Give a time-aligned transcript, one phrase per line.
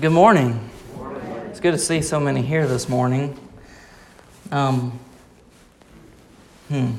[0.00, 0.70] Good morning.
[1.50, 3.38] It's good to see so many here this morning.
[4.50, 4.98] Um,
[6.68, 6.90] hmm.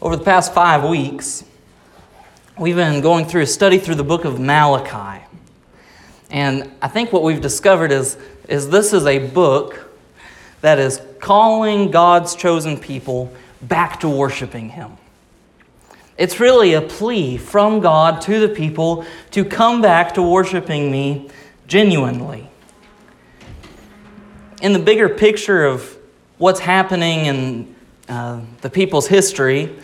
[0.00, 1.44] Over the past five weeks,
[2.58, 5.22] we've been going through a study through the book of Malachi.
[6.30, 8.16] And I think what we've discovered is,
[8.48, 9.90] is this is a book
[10.62, 13.30] that is calling God's chosen people
[13.60, 14.96] back to worshiping Him.
[16.16, 21.28] It's really a plea from God to the people to come back to worshiping me
[21.70, 22.50] genuinely.
[24.60, 25.96] In the bigger picture of
[26.36, 27.76] what's happening in
[28.08, 29.78] uh, the people's history,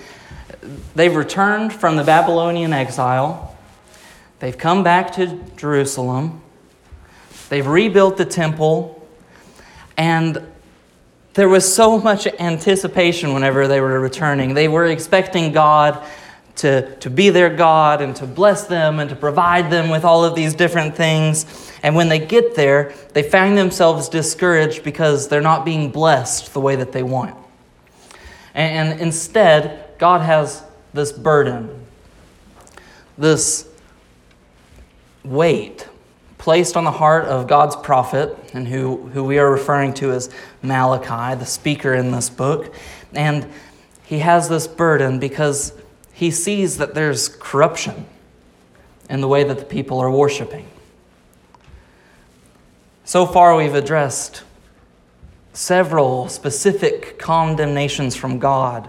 [0.97, 3.57] they've returned from the Babylonian exile,
[4.41, 6.43] they've come back to Jerusalem,
[7.51, 9.07] they've rebuilt the temple,
[9.97, 10.45] and
[11.35, 14.55] there was so much anticipation whenever they were returning.
[14.55, 16.05] They were expecting God
[16.57, 20.25] to, to be their God and to bless them and to provide them with all
[20.25, 21.73] of these different things.
[21.83, 26.61] And when they get there, they find themselves discouraged because they're not being blessed the
[26.61, 27.37] way that they want.
[28.55, 31.87] And instead, God has this burden,
[33.19, 33.69] this
[35.23, 35.87] weight
[36.39, 40.31] placed on the heart of God's prophet, and who, who we are referring to as
[40.63, 42.75] Malachi, the speaker in this book.
[43.13, 43.47] And
[44.05, 45.73] he has this burden because
[46.17, 48.07] he sees that there's corruption
[49.11, 50.67] in the way that the people are worshiping.
[53.05, 54.43] So far, we've addressed
[55.53, 58.89] several specific condemnations from God.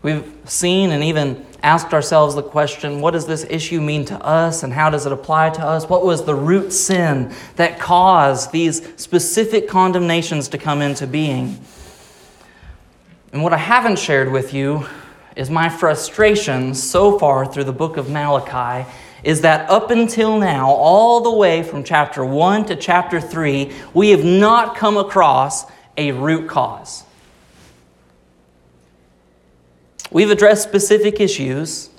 [0.00, 4.62] We've seen and even asked ourselves the question what does this issue mean to us
[4.62, 5.88] and how does it apply to us?
[5.88, 11.58] What was the root sin that caused these specific condemnations to come into being?
[13.32, 14.86] And what I haven't shared with you
[15.38, 18.90] is my frustration so far through the book of Malachi
[19.22, 24.10] is that up until now, all the way from chapter 1 to chapter 3, we
[24.10, 25.64] have not come across
[25.96, 27.04] a root cause.
[30.10, 31.90] We've addressed specific issues,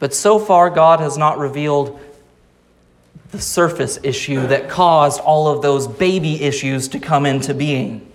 [0.00, 2.00] but so far God has not revealed
[3.30, 8.10] the surface issue that caused all of those baby issues to come into being.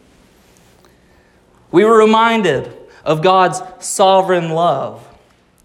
[1.72, 2.79] We were reminded
[3.10, 5.04] of God's sovereign love,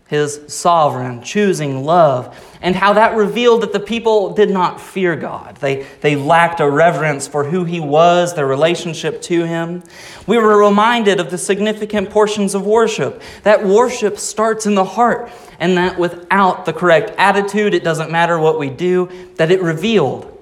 [0.07, 5.57] his sovereign, choosing love, and how that revealed that the people did not fear God.
[5.57, 9.83] They, they lacked a reverence for who he was, their relationship to him.
[10.27, 15.31] We were reminded of the significant portions of worship, that worship starts in the heart,
[15.61, 20.35] and that without the correct attitude, it doesn't matter what we do, that it revealed,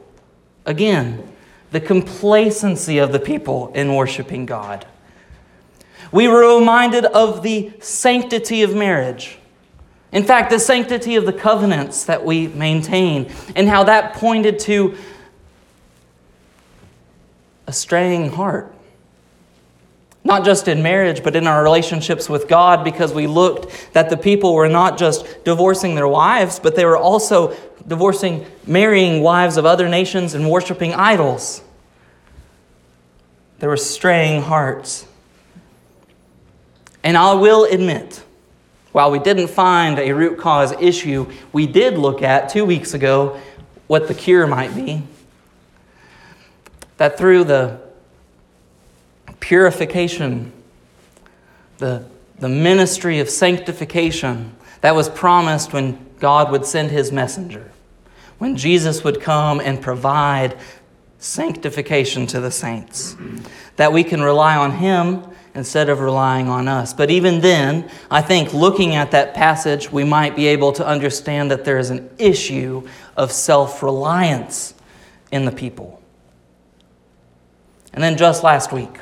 [0.67, 1.29] again,
[1.73, 4.87] the complacency of the people in worshiping God.
[6.13, 9.39] We were reminded of the sanctity of marriage.
[10.13, 14.95] In fact, the sanctity of the covenants that we maintain, and how that pointed to
[17.67, 18.71] a straying heart.
[20.25, 24.17] Not just in marriage, but in our relationships with God, because we looked that the
[24.17, 27.57] people were not just divorcing their wives, but they were also
[27.89, 31.63] divorcing, marrying wives of other nations and worshiping idols.
[33.59, 35.07] There were straying hearts.
[37.05, 38.23] And I will admit,
[38.93, 43.41] while we didn't find a root cause issue, we did look at two weeks ago
[43.87, 45.03] what the cure might be.
[46.99, 47.81] That through the
[49.41, 50.53] purification,
[51.79, 52.05] the,
[52.39, 57.73] the ministry of sanctification that was promised when God would send his messenger,
[58.39, 60.57] when Jesus would come and provide
[61.19, 63.17] sanctification to the saints,
[63.77, 65.25] that we can rely on him
[65.55, 66.95] instead of relying on us.
[66.95, 71.51] But even then, I think looking at that passage, we might be able to understand
[71.51, 72.87] that there is an issue
[73.17, 74.75] of self reliance
[75.31, 76.01] in the people.
[77.93, 78.99] And then just last week,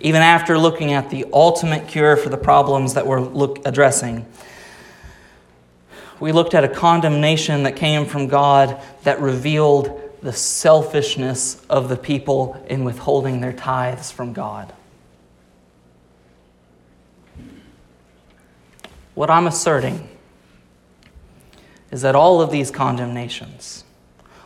[0.00, 4.26] even after looking at the ultimate cure for the problems that we're look, addressing,
[6.20, 11.96] we looked at a condemnation that came from God that revealed the selfishness of the
[11.96, 14.72] people in withholding their tithes from God.
[19.18, 20.08] What I'm asserting
[21.90, 23.82] is that all of these condemnations,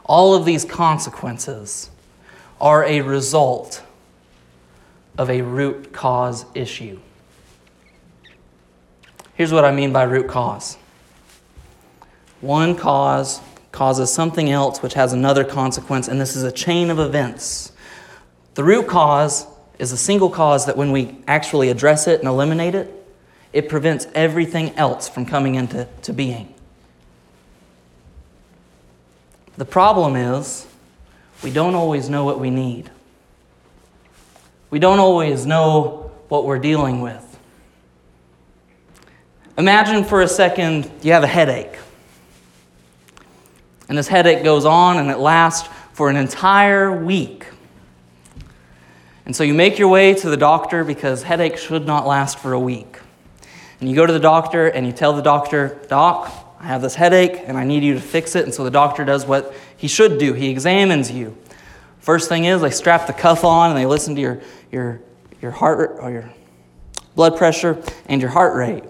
[0.02, 1.90] all of these consequences,
[2.58, 3.82] are a result
[5.18, 6.98] of a root cause issue.
[9.34, 10.78] Here's what I mean by root cause
[12.40, 13.42] one cause
[13.72, 17.72] causes something else which has another consequence, and this is a chain of events.
[18.54, 19.46] The root cause
[19.78, 23.01] is a single cause that when we actually address it and eliminate it,
[23.52, 26.52] it prevents everything else from coming into to being.
[29.56, 30.66] The problem is,
[31.42, 32.90] we don't always know what we need.
[34.70, 37.28] We don't always know what we're dealing with.
[39.58, 41.76] Imagine for a second you have a headache.
[43.88, 47.44] And this headache goes on and it lasts for an entire week.
[49.26, 52.54] And so you make your way to the doctor because headache should not last for
[52.54, 52.98] a week.
[53.82, 56.94] And you go to the doctor and you tell the doctor, Doc, I have this
[56.94, 58.44] headache and I need you to fix it.
[58.44, 61.36] And so the doctor does what he should do he examines you.
[61.98, 64.40] First thing is, they strap the cuff on and they listen to your,
[64.70, 65.00] your,
[65.40, 66.32] your heart or your
[67.16, 68.84] blood pressure and your heart rate.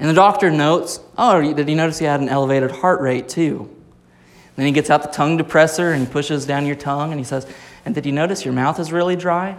[0.00, 3.70] And the doctor notes, oh, did he notice he had an elevated heart rate too?
[4.56, 7.24] Then he gets out the tongue depressor and he pushes down your tongue and he
[7.24, 7.46] says,
[7.84, 9.56] and did you notice your mouth is really dry?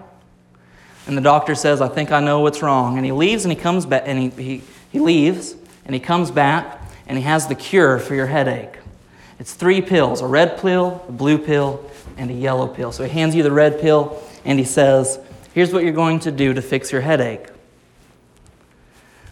[1.07, 2.97] And the doctor says, I think I know what's wrong.
[2.97, 5.55] And he leaves and he comes back and he, he, he leaves
[5.85, 8.77] and he comes back and he has the cure for your headache.
[9.39, 11.83] It's three pills a red pill, a blue pill,
[12.17, 12.91] and a yellow pill.
[12.91, 15.19] So he hands you the red pill and he says,
[15.53, 17.47] Here's what you're going to do to fix your headache.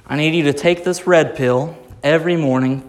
[0.07, 2.83] I need you to take this red pill every morning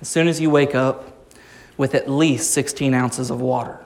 [0.00, 1.30] as soon as you wake up
[1.76, 3.83] with at least 16 ounces of water.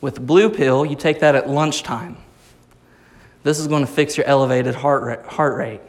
[0.00, 2.16] With blue pill, you take that at lunchtime.
[3.42, 5.24] This is going to fix your elevated heart rate.
[5.26, 5.80] Heart rate.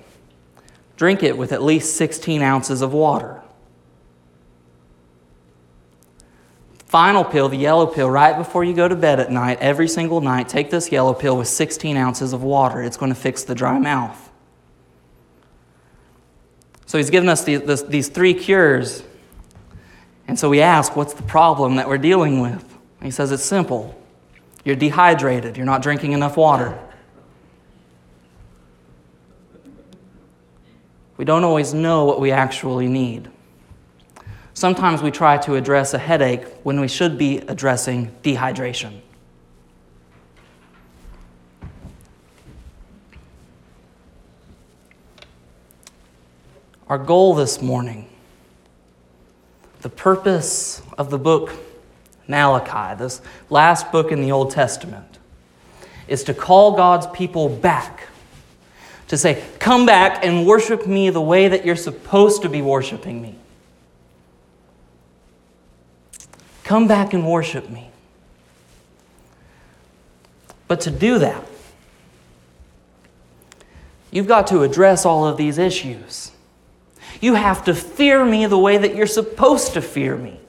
[0.97, 3.41] Drink it with at least 16 ounces of water.
[6.89, 10.21] Final pill, the yellow pill, right before you go to bed at night, every single
[10.21, 12.81] night, take this yellow pill with 16 ounces of water.
[12.81, 14.29] It's going to fix the dry mouth.
[16.87, 19.03] So he's given us these, these three cures.
[20.27, 22.68] And so we ask, what's the problem that we're dealing with?
[22.99, 23.95] And he says, it's simple.
[24.65, 26.77] You're dehydrated, you're not drinking enough water.
[31.15, 33.29] We don't always know what we actually need.
[34.53, 38.99] Sometimes we try to address a headache when we should be addressing dehydration.
[46.89, 48.09] Our goal this morning,
[49.81, 51.53] the purpose of the book
[52.29, 55.17] Malachi, this last book in the Old Testament,
[56.07, 58.07] is to call God's people back.
[59.09, 63.19] To say, come back and worship me the way that you're supposed to be worshiping
[63.19, 63.35] me.
[66.63, 67.89] Come back and worship me.
[70.67, 71.43] But to do that,
[74.11, 76.31] you've got to address all of these issues.
[77.19, 80.39] You have to fear me the way that you're supposed to fear me.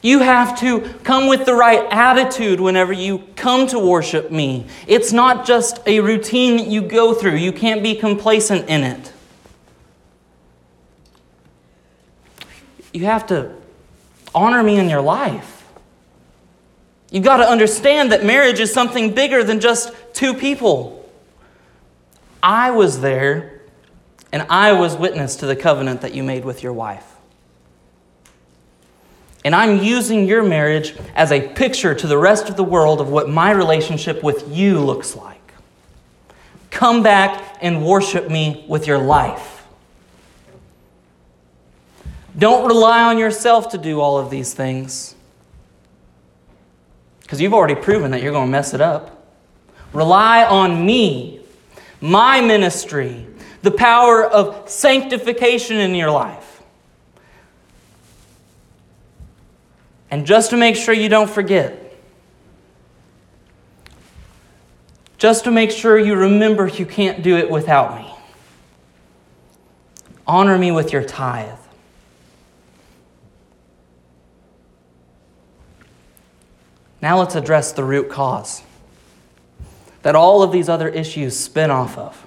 [0.00, 4.66] You have to come with the right attitude whenever you come to worship me.
[4.86, 9.12] It's not just a routine that you go through, you can't be complacent in it.
[12.92, 13.54] You have to
[14.34, 15.66] honor me in your life.
[17.10, 21.10] You've got to understand that marriage is something bigger than just two people.
[22.42, 23.62] I was there
[24.32, 27.17] and I was witness to the covenant that you made with your wife.
[29.48, 33.08] And I'm using your marriage as a picture to the rest of the world of
[33.08, 35.54] what my relationship with you looks like.
[36.68, 39.66] Come back and worship me with your life.
[42.36, 45.14] Don't rely on yourself to do all of these things
[47.22, 49.32] because you've already proven that you're going to mess it up.
[49.94, 51.40] Rely on me,
[52.02, 53.26] my ministry,
[53.62, 56.47] the power of sanctification in your life.
[60.10, 61.96] And just to make sure you don't forget,
[65.18, 68.10] just to make sure you remember you can't do it without me,
[70.26, 71.58] honor me with your tithe.
[77.00, 78.62] Now let's address the root cause
[80.02, 82.26] that all of these other issues spin off of.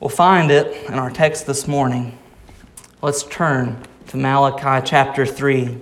[0.00, 2.18] We'll find it in our text this morning.
[3.02, 5.78] Let's turn to Malachi chapter 3.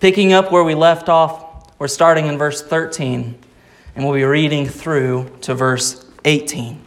[0.00, 3.38] Picking up where we left off, we're starting in verse 13,
[3.94, 6.80] and we'll be reading through to verse 18.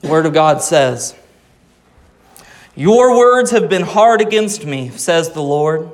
[0.00, 1.14] The Word of God says,
[2.76, 5.90] your words have been hard against me, says the Lord.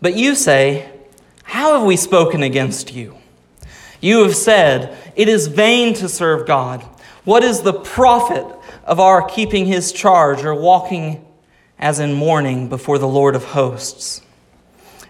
[0.00, 0.88] But you say,
[1.42, 3.16] How have we spoken against you?
[4.00, 6.82] You have said, It is vain to serve God.
[7.24, 8.46] What is the profit
[8.86, 11.26] of our keeping his charge or walking
[11.78, 14.22] as in mourning before the Lord of hosts?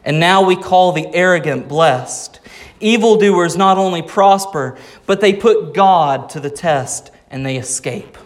[0.04, 2.40] And now we call the arrogant blessed,
[2.80, 8.18] Evildoers not only prosper, but they put God to the test and they escape.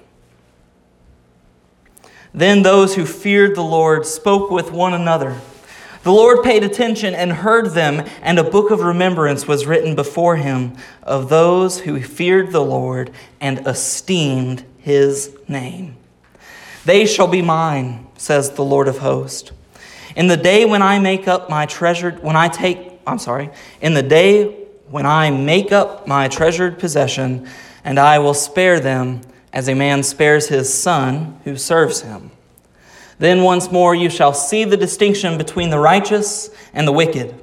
[2.35, 5.40] Then those who feared the Lord spoke with one another.
[6.02, 10.37] The Lord paid attention and heard them, and a book of remembrance was written before
[10.37, 15.96] him of those who feared the Lord and esteemed his name.
[16.84, 19.52] They shall be mine, says the Lord of hosts.
[20.16, 23.94] In the day when I make up my treasured, when I take, I'm sorry, in
[23.94, 27.49] the day when I make up my treasured possession,
[27.84, 29.20] and I will spare them
[29.52, 32.30] as a man spares his son who serves him.
[33.18, 37.34] Then once more you shall see the distinction between the righteous and the wicked,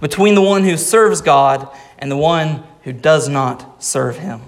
[0.00, 1.68] between the one who serves God
[1.98, 4.40] and the one who does not serve him.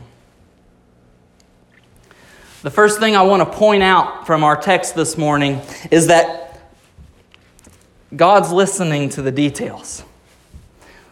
[2.62, 6.60] The first thing I want to point out from our text this morning is that
[8.14, 10.04] God's listening to the details.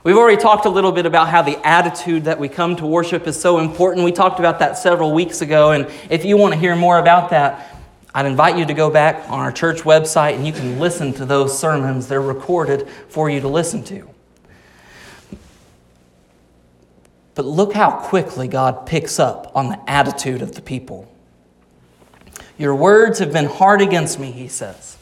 [0.04, 3.26] We've already talked a little bit about how the attitude that we come to worship
[3.26, 4.04] is so important.
[4.04, 7.30] We talked about that several weeks ago, and if you want to hear more about
[7.30, 7.74] that,
[8.14, 11.24] I'd invite you to go back on our church website and you can listen to
[11.24, 12.08] those sermons.
[12.08, 14.06] They're recorded for you to listen to.
[17.34, 21.10] But look how quickly God picks up on the attitude of the people.
[22.58, 24.98] Your words have been hard against me, he says.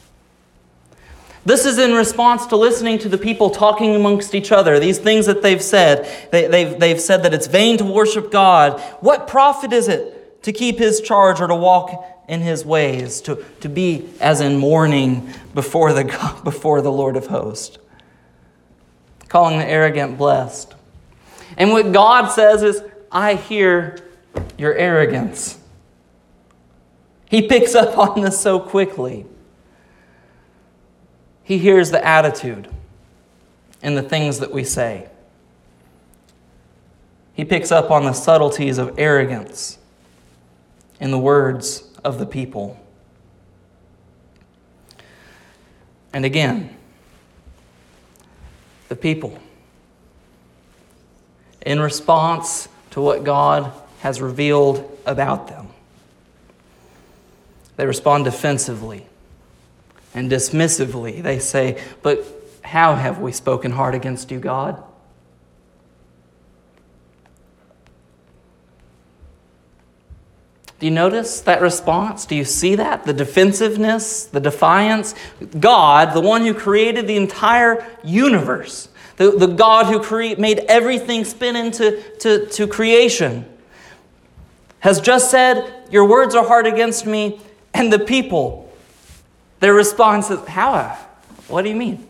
[1.47, 5.27] This is in response to listening to the people talking amongst each other, these things
[5.27, 6.05] that they've said.
[6.29, 8.81] They, have they've, they've said that it's vain to worship God.
[8.99, 13.45] What profit is it to keep his charge or to walk in his ways, to,
[13.61, 16.03] to be as in mourning before the,
[16.43, 17.77] before the Lord of hosts?
[19.29, 20.75] Calling the arrogant blessed.
[21.57, 24.03] And what God says is, I hear
[24.57, 25.57] your arrogance.
[27.29, 29.25] He picks up on this so quickly.
[31.43, 32.69] He hears the attitude
[33.81, 35.09] and the things that we say.
[37.33, 39.77] He picks up on the subtleties of arrogance
[40.99, 42.79] in the words of the people.
[46.13, 46.75] And again,
[48.89, 49.37] the people,
[51.65, 55.67] in response to what God has revealed about them,
[57.77, 59.05] they respond defensively
[60.13, 62.25] and dismissively they say, But
[62.63, 64.83] how have we spoken hard against you, God?
[70.79, 72.25] Do you notice that response?
[72.25, 73.05] Do you see that?
[73.05, 75.15] The defensiveness, the defiance?
[75.59, 81.25] God, the one who created the entire universe, the, the God who create, made everything
[81.25, 83.45] spin into to, to creation,
[84.79, 87.39] has just said, Your words are hard against me,
[87.73, 88.67] and the people
[89.59, 90.97] their response is, How?
[91.47, 92.07] What do you mean?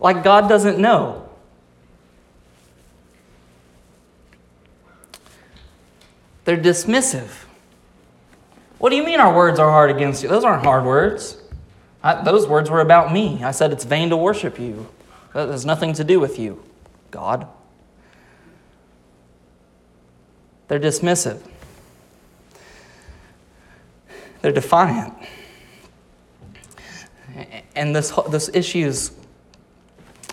[0.00, 1.28] Like God doesn't know.
[6.44, 7.30] They're dismissive.
[8.78, 10.28] What do you mean our words are hard against you?
[10.28, 11.38] Those aren't hard words.
[12.02, 13.42] I, those words were about me.
[13.42, 14.88] I said it's vain to worship you.
[15.32, 16.62] That has nothing to do with you,
[17.10, 17.48] God.
[20.68, 21.40] They're dismissive.
[24.44, 25.14] They're defiant.
[27.74, 29.10] And this, this issue is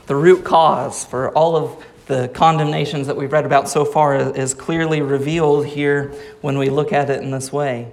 [0.05, 4.53] the root cause for all of the condemnations that we've read about so far is
[4.53, 7.89] clearly revealed here when we look at it in this way.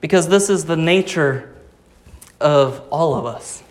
[0.00, 1.52] Because this is the nature
[2.40, 3.64] of all of us.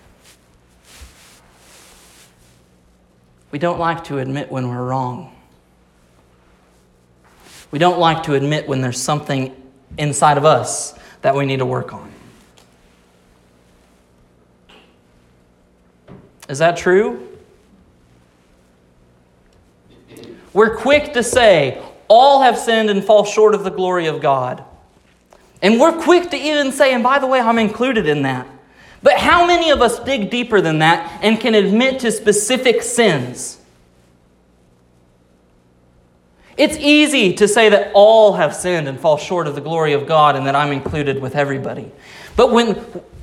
[3.50, 5.34] We don't like to admit when we're wrong.
[7.72, 9.56] We don't like to admit when there's something
[9.98, 12.12] inside of us that we need to work on.
[16.50, 17.28] Is that true?
[20.54, 24.64] We're quick to say, all have sinned and fall short of the glory of God.
[25.62, 28.48] And we're quick to even say, and by the way, I'm included in that.
[29.02, 33.61] But how many of us dig deeper than that and can admit to specific sins?
[36.62, 40.06] It's easy to say that all have sinned and fall short of the glory of
[40.06, 41.92] God and that I'm included with everybody.
[42.36, 42.76] But when,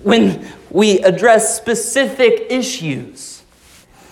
[0.02, 3.44] when we address specific issues,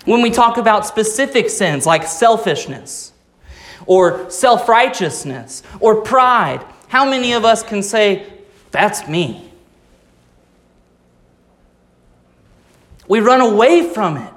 [0.04, 3.12] when we talk about specific sins like selfishness
[3.87, 8.33] or self righteousness or pride, how many of us can say,
[8.71, 9.50] That's me?
[13.09, 14.36] We run away from it.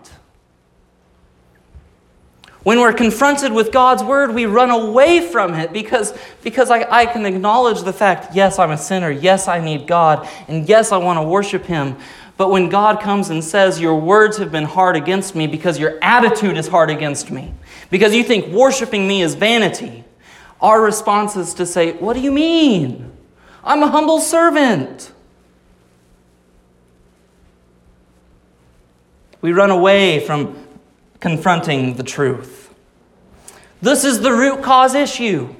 [2.69, 7.07] When we're confronted with God's word, we run away from it because, because I, I
[7.07, 9.09] can acknowledge the fact yes, I'm a sinner.
[9.09, 10.29] Yes, I need God.
[10.47, 11.97] And yes, I want to worship Him.
[12.37, 15.97] But when God comes and says, Your words have been hard against me because your
[16.03, 17.55] attitude is hard against me,
[17.89, 20.03] because you think worshiping me is vanity,
[20.61, 23.11] our response is to say, What do you mean?
[23.63, 25.11] I'm a humble servant.
[29.41, 30.67] We run away from
[31.19, 32.58] confronting the truth.
[33.81, 35.53] This is the root cause issue.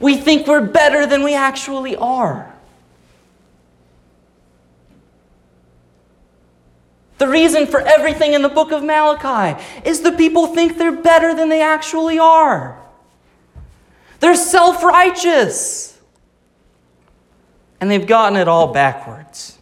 [0.00, 2.54] We think we're better than we actually are.
[7.18, 11.34] The reason for everything in the book of Malachi is the people think they're better
[11.34, 12.80] than they actually are.
[14.20, 15.98] They're self righteous.
[17.80, 19.58] And they've gotten it all backwards.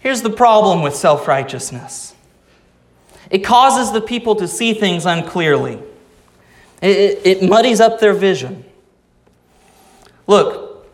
[0.00, 2.14] Here's the problem with self righteousness
[3.30, 5.78] it causes the people to see things unclearly,
[6.82, 8.64] it, it, it, muddies up their vision.
[10.26, 10.86] Look,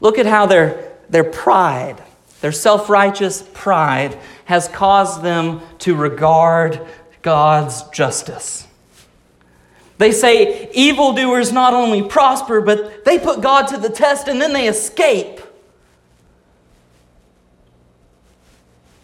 [0.00, 2.02] look at how their, their pride,
[2.40, 6.86] their self righteous pride, has caused them to regard
[7.22, 8.66] God's justice.
[9.98, 14.54] They say evildoers not only prosper, but they put God to the test and then
[14.54, 15.40] they escape.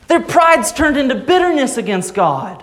[0.08, 2.62] Their pride's turned into bitterness against God.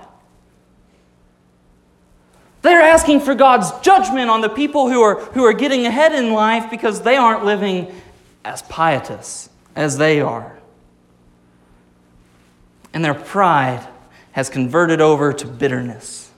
[2.61, 6.31] They're asking for God's judgment on the people who are, who are getting ahead in
[6.31, 7.93] life because they aren't living
[8.45, 10.57] as pietous as they are.
[12.93, 13.85] And their pride
[14.31, 16.31] has converted over to bitterness,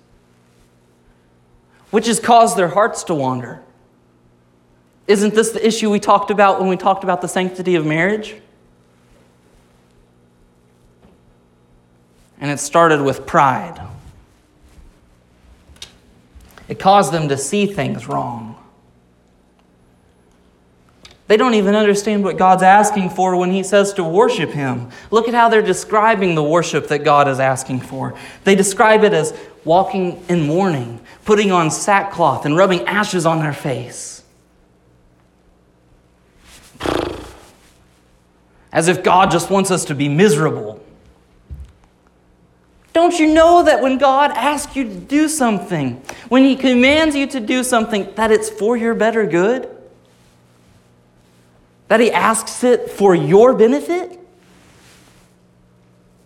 [1.91, 3.61] which has caused their hearts to wander.
[5.07, 8.35] Isn't this the issue we talked about when we talked about the sanctity of marriage?
[12.39, 13.81] And it started with pride.
[16.67, 18.55] It caused them to see things wrong.
[21.27, 24.89] They don't even understand what God's asking for when He says to worship Him.
[25.09, 28.13] Look at how they're describing the worship that God is asking for.
[28.43, 33.53] They describe it as walking in mourning, putting on sackcloth, and rubbing ashes on their
[33.53, 34.23] face.
[38.71, 40.84] As if God just wants us to be miserable.
[42.95, 47.27] Don't you know that when God asks you to do something, when He commands you
[47.27, 49.67] to do something, that it's for your better good?
[51.89, 54.17] That He asks it for your benefit?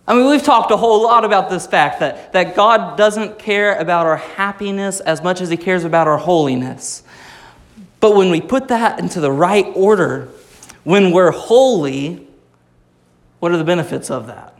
[0.06, 3.76] I mean, we've talked a whole lot about this fact that, that God doesn't care
[3.76, 7.02] about our happiness as much as He cares about our holiness.
[7.98, 10.28] But when we put that into the right order,
[10.84, 12.28] when we're holy,
[13.40, 14.54] what are the benefits of that?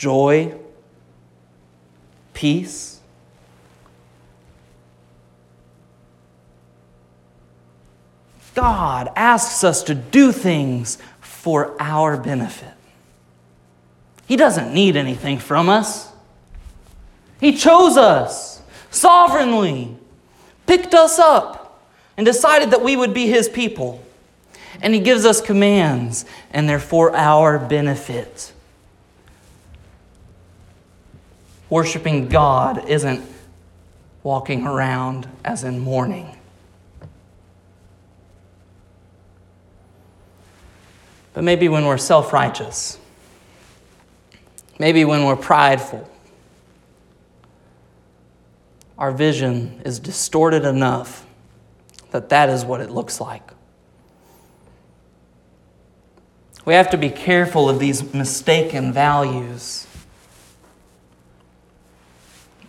[0.00, 0.54] Joy,
[2.32, 3.00] peace.
[8.54, 12.72] God asks us to do things for our benefit.
[14.26, 16.10] He doesn't need anything from us.
[17.38, 19.96] He chose us sovereignly,
[20.66, 21.84] picked us up,
[22.16, 24.02] and decided that we would be His people.
[24.80, 28.52] And He gives us commands, and they're for our benefit.
[31.70, 33.24] Worshiping God isn't
[34.24, 36.36] walking around as in mourning.
[41.32, 42.98] But maybe when we're self righteous,
[44.78, 46.10] maybe when we're prideful,
[48.98, 51.24] our vision is distorted enough
[52.10, 53.42] that that is what it looks like.
[56.64, 59.86] We have to be careful of these mistaken values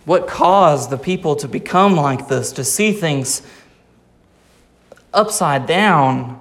[0.05, 3.41] what caused the people to become like this, to see things
[5.13, 6.39] upside down?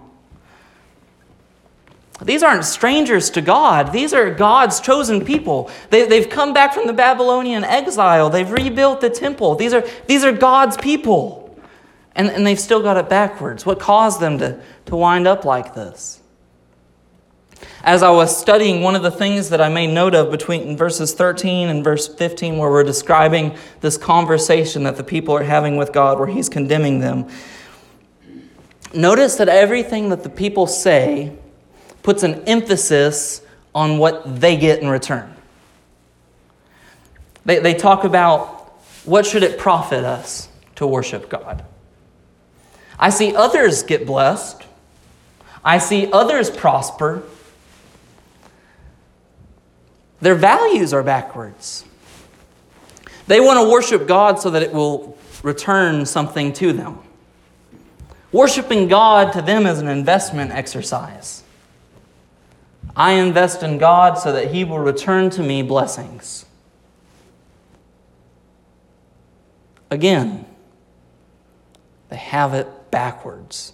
[2.23, 3.93] These aren't strangers to God.
[3.93, 5.71] These are God's chosen people.
[5.89, 8.29] They, they've come back from the Babylonian exile.
[8.29, 9.55] They've rebuilt the temple.
[9.55, 11.59] These are, these are God's people.
[12.15, 13.65] And, and they've still got it backwards.
[13.65, 16.20] What caused them to, to wind up like this?
[17.83, 21.15] As I was studying, one of the things that I made note of between verses
[21.15, 25.93] 13 and verse 15, where we're describing this conversation that the people are having with
[25.93, 27.29] God, where He's condemning them,
[28.93, 31.37] notice that everything that the people say
[32.03, 33.43] puts an emphasis
[33.75, 35.35] on what they get in return.
[37.45, 38.73] They, they talk about
[39.05, 41.65] what should it profit us to worship God.
[42.99, 44.63] I see others get blessed.
[45.65, 47.23] I see others prosper.
[50.21, 51.85] Their values are backwards.
[53.27, 56.99] They want to worship God so that it will return something to them.
[58.33, 61.43] Worshiping God to them is an investment exercise.
[62.95, 66.45] I invest in God so that He will return to me blessings.
[69.91, 70.45] Again,
[72.09, 73.73] they have it backwards.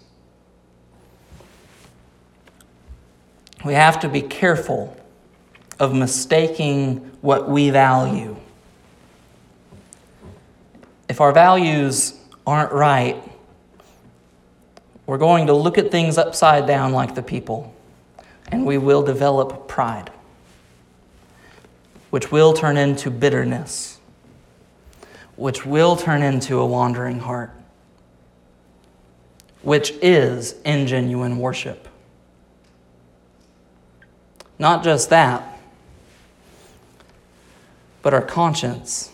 [3.64, 4.96] We have to be careful
[5.78, 8.36] of mistaking what we value.
[11.08, 13.22] If our values aren't right,
[15.06, 17.74] we're going to look at things upside down like the people,
[18.48, 20.10] and we will develop pride,
[22.10, 24.00] which will turn into bitterness,
[25.36, 27.52] which will turn into a wandering heart,
[29.62, 31.86] which is ingenuine worship.
[34.58, 35.55] Not just that,
[38.06, 39.10] but our conscience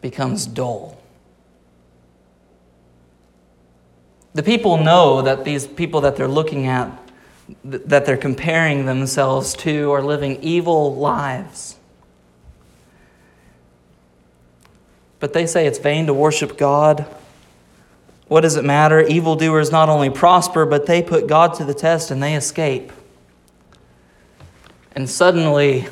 [0.00, 0.96] becomes dull.
[4.32, 6.96] The people know that these people that they're looking at,
[7.64, 11.78] that they're comparing themselves to, are living evil lives.
[15.18, 17.12] But they say it's vain to worship God.
[18.28, 19.00] What does it matter?
[19.00, 22.92] Evildoers not only prosper, but they put God to the test and they escape.
[24.92, 25.88] And suddenly,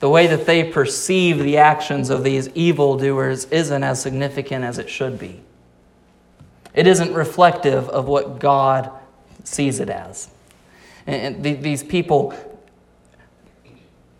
[0.00, 4.88] the way that they perceive the actions of these evildoers isn't as significant as it
[4.88, 5.40] should be.
[6.74, 8.90] It isn't reflective of what God
[9.42, 10.28] sees it as.
[11.06, 12.34] And these people,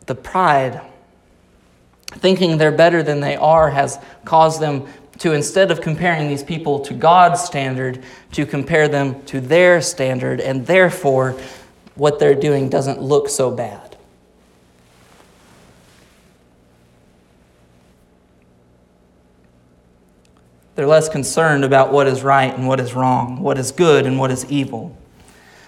[0.07, 0.81] the pride,
[2.09, 4.87] thinking they're better than they are, has caused them
[5.19, 10.41] to, instead of comparing these people to God's standard, to compare them to their standard,
[10.41, 11.37] and therefore
[11.95, 13.88] what they're doing doesn't look so bad.
[20.79, 24.17] They're less concerned about what is right and what is wrong, what is good and
[24.17, 24.97] what is evil.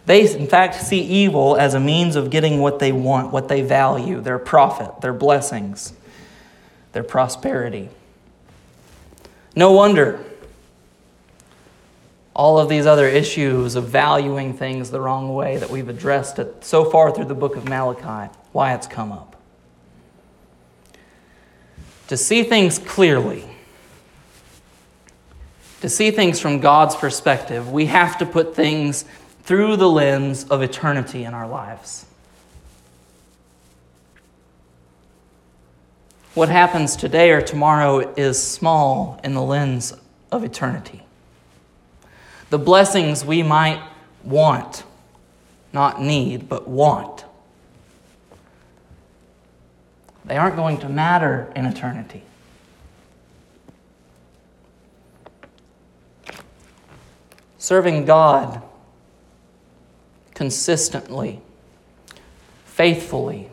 [0.07, 3.61] They, in fact, see evil as a means of getting what they want, what they
[3.61, 5.95] value, their profit, their blessings,
[6.93, 7.89] their prosperity.
[9.57, 10.25] No wonder
[12.33, 16.65] all of these other issues of valuing things the wrong way that we've addressed it
[16.65, 19.35] so far through the book of Malachi, why it's come up.
[22.07, 23.50] To see things clearly,
[25.81, 29.05] to see things from God's perspective, we have to put things
[29.43, 32.07] through the lens of eternity in our lives.
[36.35, 39.93] What happens today or tomorrow is small in the lens
[40.31, 41.03] of eternity.
[42.51, 43.83] The blessings we might
[44.23, 44.85] want,
[45.73, 47.25] not need, but want,
[50.25, 52.23] they aren't going to matter in eternity.
[57.61, 58.63] Serving God
[60.33, 61.43] consistently,
[62.65, 63.51] faithfully.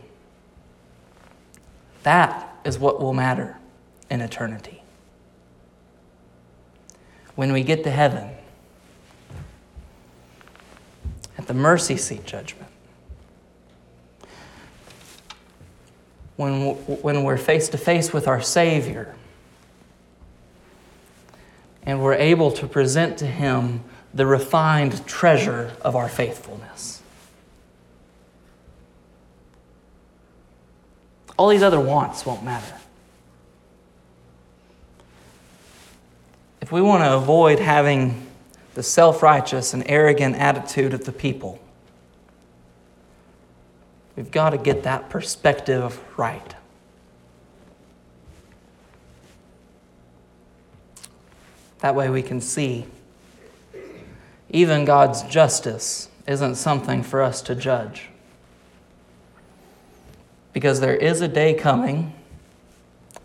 [2.04, 3.58] That is what will matter
[4.10, 4.82] in eternity.
[7.36, 8.30] When we get to heaven,
[11.38, 12.72] at the mercy seat judgment,
[16.38, 19.14] when, when we're face to face with our Savior,
[21.84, 23.84] and we're able to present to Him
[24.18, 27.04] the refined treasure of our faithfulness.
[31.38, 32.74] All these other wants won't matter.
[36.62, 38.26] If we want to avoid having
[38.74, 41.60] the self righteous and arrogant attitude of the people,
[44.16, 46.56] we've got to get that perspective right.
[51.82, 52.88] That way we can see
[54.50, 58.10] even God's justice isn't something for us to judge.
[60.54, 62.14] Because there is a day coming,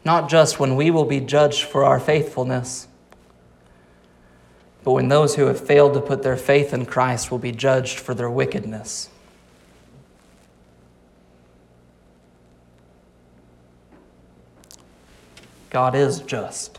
[0.04, 2.88] not just when we will be judged for our faithfulness,
[4.84, 8.00] but when those who have failed to put their faith in Christ will be judged
[8.00, 9.08] for their wickedness.
[15.70, 16.78] God is just.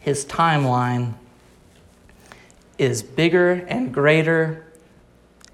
[0.00, 1.14] His timeline
[2.82, 4.66] is bigger and greater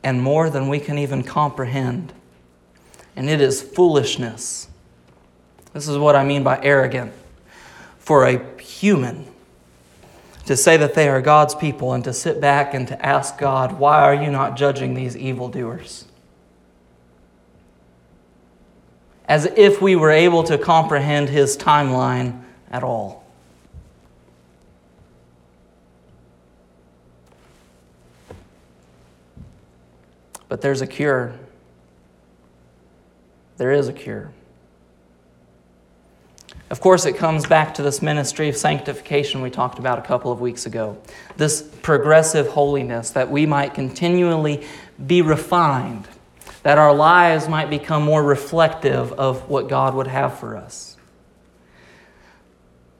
[0.03, 2.13] and more than we can even comprehend.
[3.17, 4.69] And it is foolishness.
[5.73, 7.13] This is what I mean by arrogant.
[7.99, 9.27] For a human
[10.47, 13.79] to say that they are God's people and to sit back and to ask God,
[13.79, 16.07] why are you not judging these evildoers?
[19.27, 23.18] As if we were able to comprehend his timeline at all.
[30.49, 31.35] But there's a cure.
[33.59, 34.33] There is a cure.
[36.71, 40.31] Of course, it comes back to this ministry of sanctification we talked about a couple
[40.31, 40.99] of weeks ago.
[41.37, 44.67] This progressive holiness that we might continually
[45.05, 46.07] be refined,
[46.63, 50.99] that our lives might become more reflective of what God would have for us.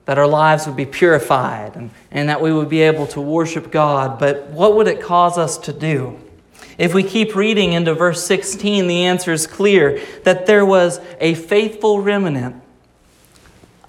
[0.07, 3.71] That our lives would be purified and, and that we would be able to worship
[3.71, 4.19] God.
[4.19, 6.19] But what would it cause us to do?
[6.79, 11.35] If we keep reading into verse 16, the answer is clear that there was a
[11.35, 12.63] faithful remnant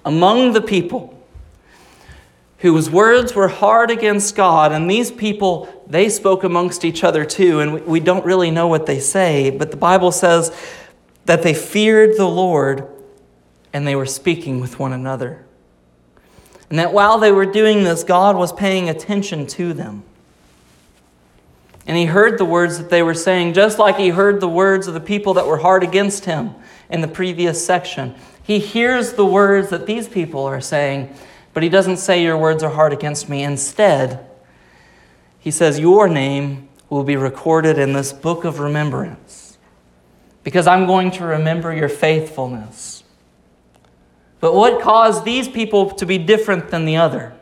[0.03, 1.15] among the people
[2.57, 7.59] whose words were hard against God, and these people, they spoke amongst each other too,
[7.61, 10.51] and we don't really know what they say, but the Bible says
[11.25, 12.87] that they feared the Lord
[13.71, 15.45] and they were speaking with one another.
[16.69, 20.03] And that while they were doing this, God was paying attention to them.
[21.89, 24.85] And he heard the words that they were saying, just like he heard the words
[24.85, 26.53] of the people that were hard against him
[26.87, 28.13] in the previous section.
[28.43, 31.11] He hears the words that these people are saying,
[31.51, 33.41] but he doesn't say, Your words are hard against me.
[33.41, 34.23] Instead,
[35.39, 39.57] he says, Your name will be recorded in this book of remembrance
[40.43, 43.03] because I'm going to remember your faithfulness.
[44.39, 47.33] But what caused these people to be different than the other?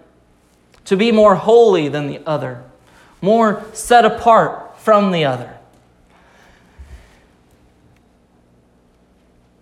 [0.85, 2.63] To be more holy than the other?
[3.21, 5.57] More set apart from the other.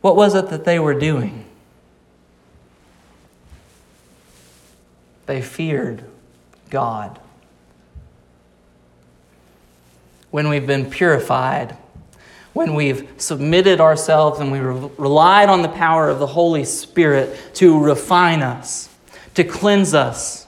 [0.01, 1.45] What was it that they were doing?
[5.25, 6.03] They feared
[6.69, 7.19] God.
[10.29, 11.75] When we've been purified,
[12.53, 17.37] when we've submitted ourselves and we re- relied on the power of the Holy Spirit
[17.55, 18.89] to refine us,
[19.33, 20.44] to cleanse us,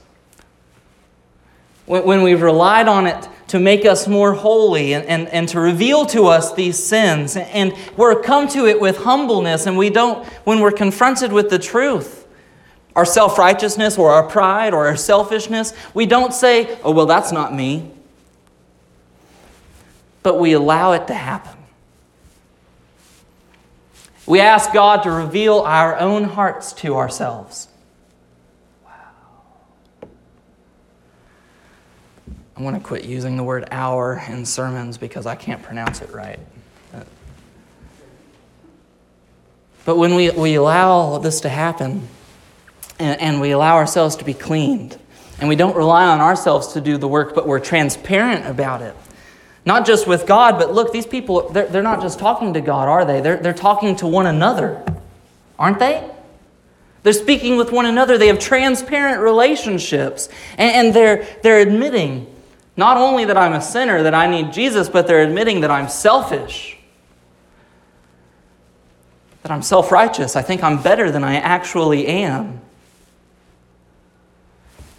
[1.88, 6.06] when, we've relied on it to make us more holy and, and, and to reveal
[6.08, 7.38] to us these sins.
[7.38, 11.58] And we're come to it with humbleness, and we don't, when we're confronted with the
[11.58, 12.28] truth,
[12.96, 17.32] our self righteousness or our pride or our selfishness, we don't say, oh, well, that's
[17.32, 17.92] not me.
[20.24, 21.58] But we allow it to happen.
[24.26, 27.70] We ask God to reveal our own hearts to ourselves.
[32.58, 36.12] I'm going to quit using the word hour in sermons because I can't pronounce it
[36.12, 36.40] right.
[39.86, 42.08] But when we, we allow this to happen
[42.98, 44.98] and, and we allow ourselves to be cleaned,
[45.40, 48.96] and we don't rely on ourselves to do the work, but we're transparent about it.
[49.64, 52.90] Not just with God, but look, these people, they're, they're not just talking to God,
[52.90, 53.22] are they?
[53.22, 54.84] They're, they're talking to one another,
[55.60, 56.10] aren't they?
[57.04, 58.18] They're speaking with one another.
[58.18, 62.34] They have transparent relationships, and, and they're, they're admitting
[62.78, 65.90] not only that I'm a sinner, that I need Jesus, but they're admitting that I'm
[65.90, 66.78] selfish,
[69.42, 70.36] that I'm self righteous.
[70.36, 72.62] I think I'm better than I actually am.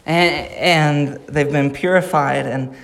[0.04, 2.74] And, and they've been purified and,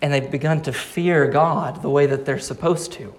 [0.00, 3.14] and they've begun to fear God the way that they're supposed to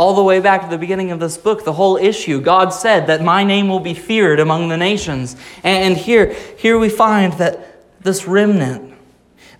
[0.00, 2.40] all the way back to the beginning of this book, the whole issue.
[2.40, 5.36] God said that my name will be feared among the nations.
[5.62, 8.94] And here, here we find that this remnant,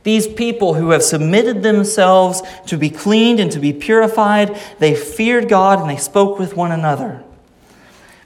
[0.03, 5.47] these people who have submitted themselves to be cleaned and to be purified, they feared
[5.47, 7.23] God and they spoke with one another.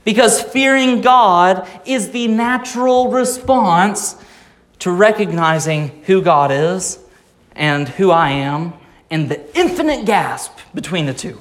[0.05, 4.15] Because fearing God is the natural response
[4.79, 7.01] to recognizing who God is
[7.57, 8.73] and who I am
[9.11, 11.41] and the infinite gasp between the two.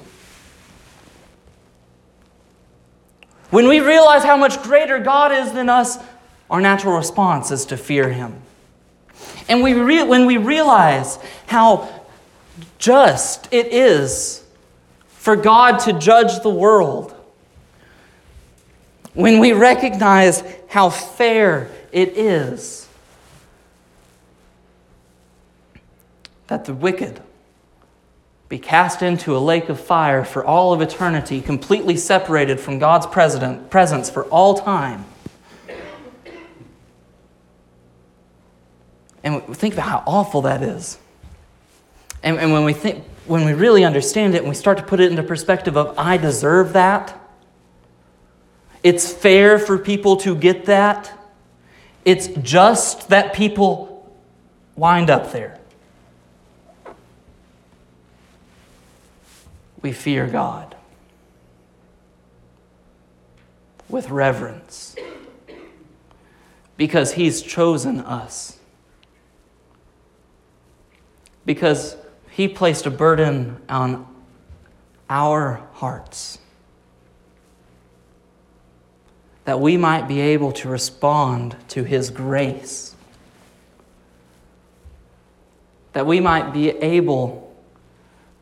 [3.54, 5.98] When we realize how much greater God is than us,
[6.50, 8.42] our natural response is to fear Him.
[9.48, 11.88] And we re- when we realize how
[12.78, 14.42] just it is
[15.06, 17.14] for God to judge the world,
[19.12, 22.88] when we recognize how fair it is
[26.48, 27.22] that the wicked
[28.48, 33.06] be cast into a lake of fire for all of eternity, completely separated from God's
[33.06, 35.04] presence for all time.
[39.22, 40.98] And think about how awful that is.
[42.22, 45.00] And, and when we think, when we really understand it and we start to put
[45.00, 47.18] it into perspective of I deserve that,
[48.82, 51.10] it's fair for people to get that.
[52.04, 54.14] It's just that people
[54.76, 55.58] wind up there.
[59.84, 60.74] We fear God
[63.88, 64.96] with reverence
[66.76, 68.58] because He's chosen us.
[71.46, 71.96] because
[72.30, 74.06] he placed a burden on
[75.08, 76.38] our hearts
[79.44, 82.96] that we might be able to respond to his grace,
[85.92, 87.53] that we might be able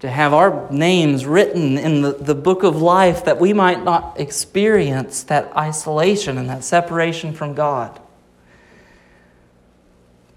[0.02, 4.18] to have our names written in the, the book of life, that we might not
[4.18, 8.00] experience that isolation and that separation from God.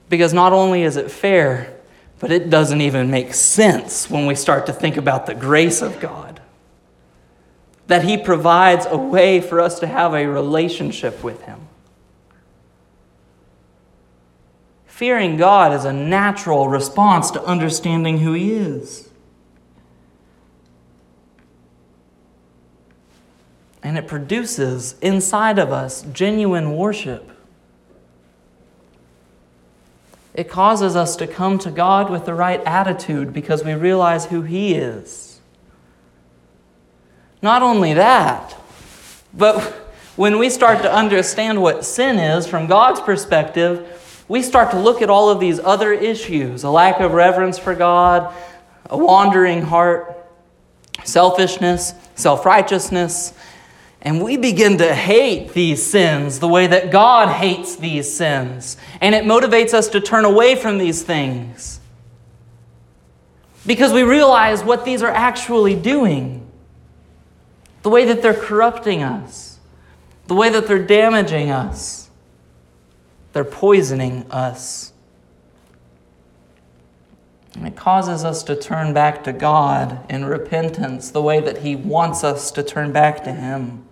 [0.08, 1.76] Because not only is it fair,
[2.20, 6.00] but it doesn't even make sense when we start to think about the grace of
[6.00, 6.40] God.
[7.88, 11.62] That He provides a way for us to have a relationship with Him.
[14.86, 19.10] Fearing God is a natural response to understanding who He is.
[23.86, 27.30] And it produces inside of us genuine worship.
[30.34, 34.42] It causes us to come to God with the right attitude because we realize who
[34.42, 35.40] He is.
[37.44, 38.56] Not only that,
[39.36, 39.62] but
[40.16, 45.04] when we start to understand what sin is from God's perspective, we start to look
[45.04, 48.34] at all of these other issues a lack of reverence for God,
[48.90, 50.28] a wandering heart,
[51.04, 53.36] selfishness, self righteousness,
[54.06, 58.78] and we begin to hate these sins the way that God hates these sins.
[59.02, 61.80] And it motivates us to turn away from these things.
[63.66, 66.48] Because we realize what these are actually doing.
[67.82, 69.58] The way that they're corrupting us.
[70.28, 72.12] The way that they're damaging us.
[73.34, 74.94] They're poisoning us.
[77.56, 81.76] And it causes us to turn back to God in repentance, the way that He
[81.76, 83.84] wants us to turn back to Him.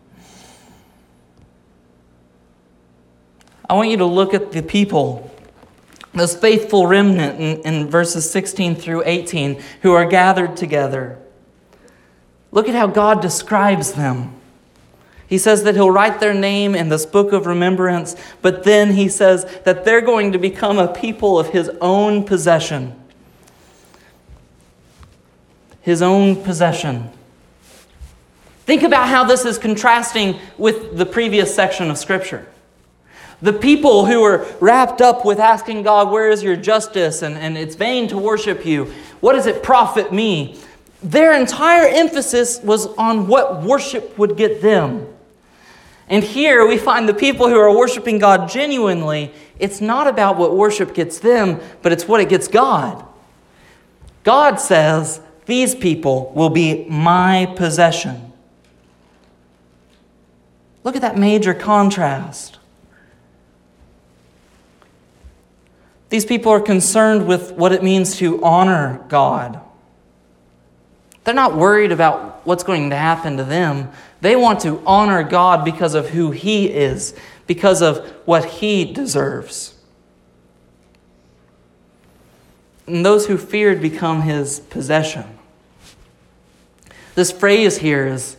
[3.69, 5.31] I want you to look at the people,
[6.13, 11.17] this faithful remnant in, in verses 16 through 18, who are gathered together.
[12.51, 14.35] Look at how God describes them.
[15.27, 19.09] He says that he'll write their name in this book of remembrance, but then he
[19.09, 22.93] says that they're going to become a people of his own possession.
[25.81, 27.09] His own possession.
[28.65, 32.47] Think about how this is contrasting with the previous section of Scripture.
[33.43, 37.21] The people who are wrapped up with asking God, Where is your justice?
[37.21, 38.85] And, and it's vain to worship you.
[39.19, 40.57] What does it profit me?
[41.01, 45.13] Their entire emphasis was on what worship would get them.
[46.07, 49.33] And here we find the people who are worshiping God genuinely.
[49.59, 53.05] It's not about what worship gets them, but it's what it gets God.
[54.23, 58.31] God says, These people will be my possession.
[60.85, 62.59] Look at that major contrast.
[66.13, 69.59] These people are concerned with what it means to honor God.
[71.23, 73.89] They're not worried about what's going to happen to them.
[74.21, 77.15] They want to honor God because of who He is,
[77.47, 79.73] because of what He deserves.
[82.85, 85.25] And those who feared become His possession.
[87.15, 88.37] This phrase here is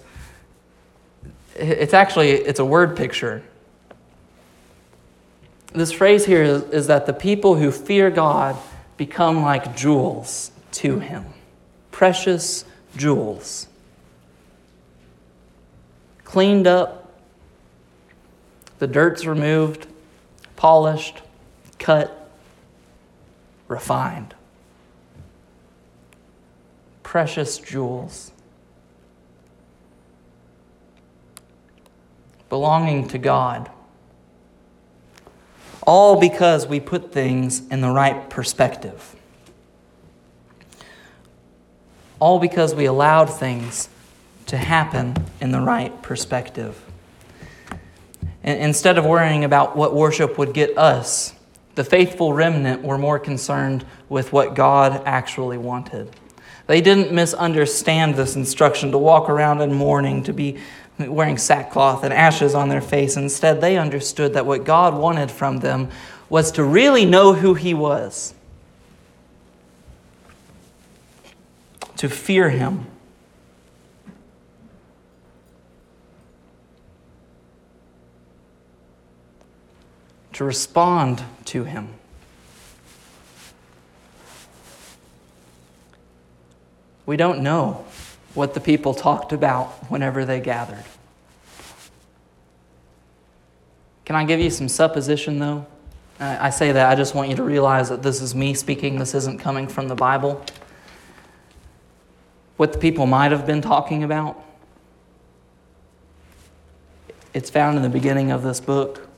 [1.57, 3.43] it's actually it's a word picture
[5.75, 8.57] this phrase here is, is that the people who fear God
[8.97, 11.27] become like jewels to him,
[11.91, 12.65] precious
[12.97, 13.67] jewels.
[16.23, 17.13] Cleaned up,
[18.79, 19.87] the dirt's removed,
[20.57, 21.23] polished,
[21.79, 22.31] cut,
[23.67, 24.35] refined.
[27.03, 28.31] Precious jewels.
[32.49, 33.71] Belonging to God.
[35.87, 39.15] All because we put things in the right perspective.
[42.19, 43.89] All because we allowed things
[44.47, 46.81] to happen in the right perspective.
[48.43, 51.35] And instead of worrying about what worship would get us,
[51.75, 56.11] the faithful remnant were more concerned with what God actually wanted.
[56.67, 60.59] They didn't misunderstand this instruction to walk around in mourning, to be
[60.99, 63.17] wearing sackcloth and ashes on their face.
[63.17, 65.89] Instead, they understood that what God wanted from them
[66.29, 68.35] was to really know who He was,
[71.97, 72.87] to fear Him.
[80.33, 81.91] To respond to him.
[87.07, 87.85] We don't know
[88.35, 90.85] what the people talked about whenever they gathered.
[94.05, 95.67] Can I give you some supposition, though?
[96.21, 99.15] I say that, I just want you to realize that this is me speaking, this
[99.15, 100.45] isn't coming from the Bible.
[102.57, 104.43] What the people might have been talking about,
[107.33, 109.09] it's found in the beginning of this book.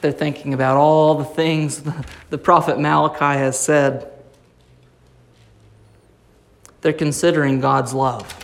[0.00, 1.82] They're thinking about all the things
[2.30, 4.10] the prophet Malachi has said.
[6.80, 8.40] They're considering God's love.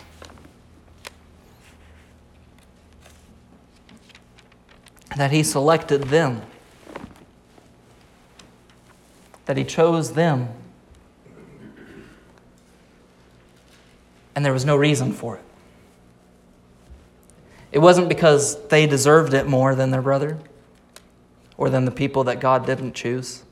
[5.17, 6.41] that He selected them,
[9.45, 10.49] that He chose them,
[14.35, 15.43] and there was no reason for it.
[17.71, 20.37] It wasn't because they deserved it more than their brother
[21.57, 23.43] or than the people that God didn't choose.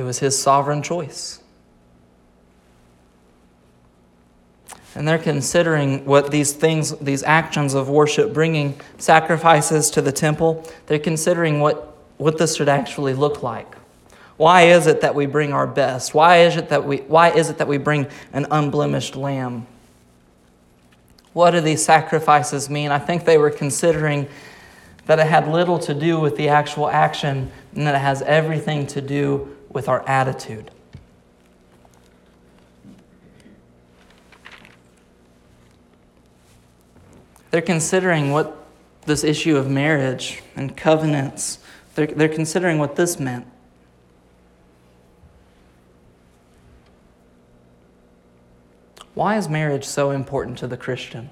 [0.00, 1.40] It was His sovereign choice.
[4.94, 10.66] And they're considering what these things, these actions of worship, bringing sacrifices to the temple,
[10.86, 13.74] they're considering what, what this should actually look like.
[14.38, 16.14] Why is it that we bring our best?
[16.14, 19.66] Why is it that we, why is it that we bring an unblemished lamb?
[21.34, 22.90] What do these sacrifices mean?
[22.90, 24.28] I think they were considering
[25.04, 28.86] that it had little to do with the actual action and that it has everything
[28.86, 30.70] to do with our attitude.
[37.50, 38.56] They're considering what
[39.06, 41.58] this issue of marriage and covenants,
[41.94, 43.46] they're, they're considering what this meant.
[49.14, 51.30] Why is marriage so important to the Christian?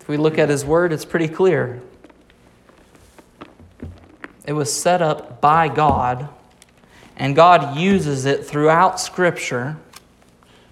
[0.00, 1.80] If we look at his word, it's pretty clear.
[4.46, 6.28] It was set up by God,
[7.16, 9.76] and God uses it throughout Scripture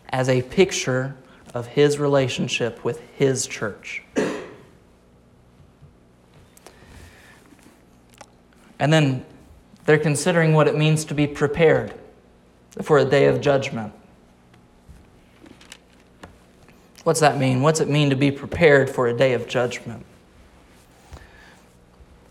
[0.08, 1.14] as a picture
[1.54, 4.02] of his relationship with his church.
[8.78, 9.24] And then
[9.84, 11.94] they're considering what it means to be prepared
[12.82, 13.92] for a day of judgment.
[17.04, 17.62] What's that mean?
[17.62, 20.04] What's it mean to be prepared for a day of judgment?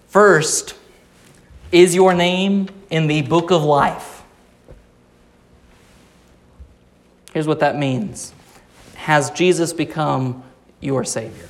[0.08, 0.76] First,
[1.72, 4.24] is your name in the book of life?
[7.34, 8.34] Here's what that means
[8.96, 10.44] Has Jesus become
[10.80, 11.50] your Savior?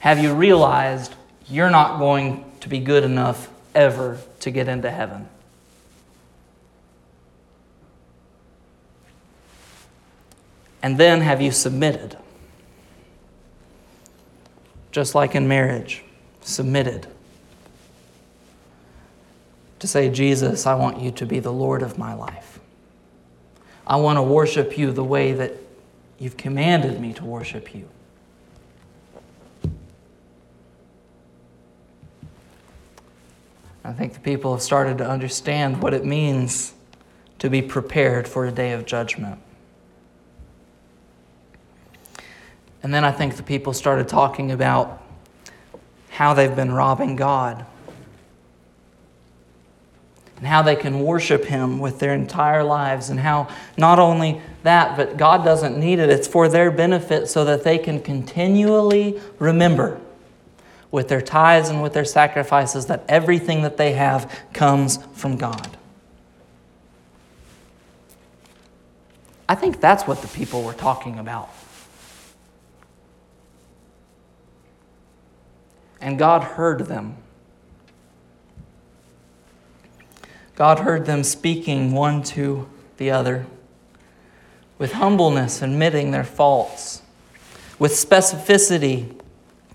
[0.00, 1.14] Have you realized
[1.48, 5.28] you're not going to be good enough ever to get into heaven?
[10.82, 12.18] And then have you submitted?
[14.90, 16.02] Just like in marriage,
[16.40, 17.06] submitted.
[19.82, 22.60] To say, Jesus, I want you to be the Lord of my life.
[23.84, 25.54] I want to worship you the way that
[26.20, 27.88] you've commanded me to worship you.
[33.82, 36.74] I think the people have started to understand what it means
[37.40, 39.40] to be prepared for a day of judgment.
[42.84, 45.02] And then I think the people started talking about
[46.10, 47.66] how they've been robbing God
[50.42, 54.96] and how they can worship Him with their entire lives, and how not only that,
[54.96, 60.00] but God doesn't need it, it's for their benefit so that they can continually remember
[60.90, 65.76] with their tithes and with their sacrifices that everything that they have comes from God.
[69.48, 71.50] I think that's what the people were talking about.
[76.00, 77.21] And God heard them.
[80.54, 83.46] God heard them speaking one to the other
[84.78, 87.02] with humbleness, admitting their faults,
[87.78, 89.16] with specificity,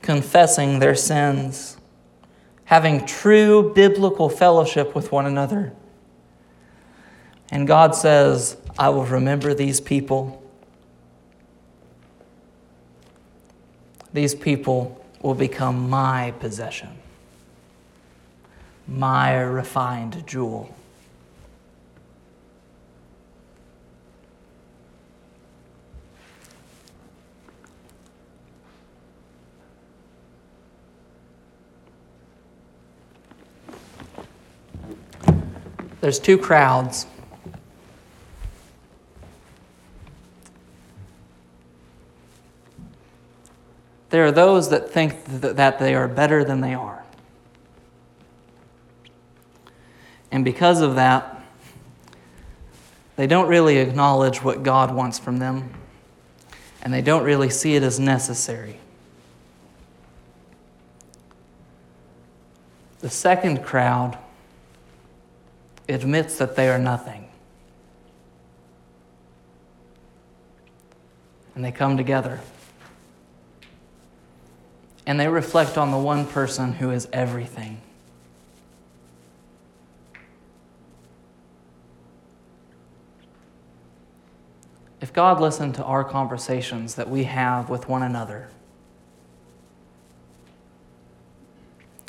[0.02, 1.78] confessing their sins,
[2.66, 5.74] having true biblical fellowship with one another.
[7.50, 10.44] And God says, I will remember these people.
[14.14, 16.97] These people will become my possession
[18.88, 20.74] my refined jewel.
[36.00, 37.06] There's two crowds.
[44.10, 47.04] There are those that think that they are better than they are.
[50.38, 51.42] And because of that,
[53.18, 55.74] They don't really acknowledge what God wants from them,
[56.84, 58.78] and they don't really see it as necessary.
[63.00, 64.18] The second crowd
[65.90, 67.28] admits that they are nothing.
[71.56, 72.40] And they come together.
[75.08, 77.82] And they reflect on the one person who is everything.
[85.08, 88.50] If God listened to our conversations that we have with one another,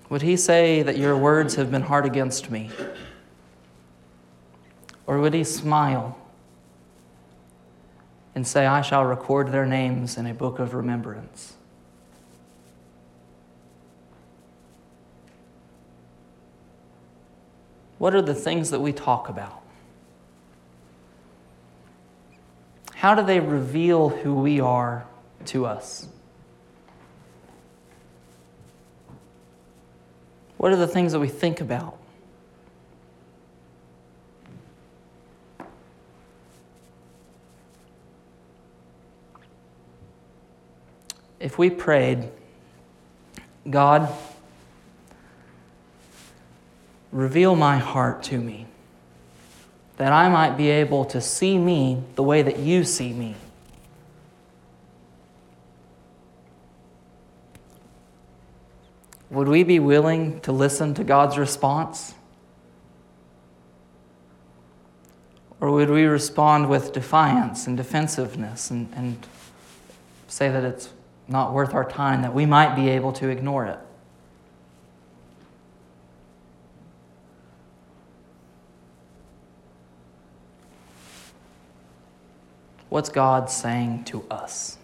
[0.09, 2.71] would He say that your words have been hard against me?
[5.07, 6.19] Or would He smile
[8.35, 11.55] and say, I shall record their names in a book of remembrance?
[17.99, 19.63] What are the things that we talk about?
[22.99, 25.07] How do they reveal who we are
[25.47, 26.09] to us?
[30.57, 31.97] What are the things that we think about?
[41.39, 42.29] If we prayed,
[43.71, 44.13] God,
[47.13, 48.67] reveal my heart to me
[49.99, 53.35] that I might be able to see me the way that you see me.
[59.31, 62.15] Would we be willing to listen to God's response?
[65.61, 69.27] Or would we respond with defiance and defensiveness and, and
[70.29, 70.91] say that it's
[71.27, 73.79] not worth our time, that we might be able to ignore it?
[82.89, 84.79] What's God saying to us?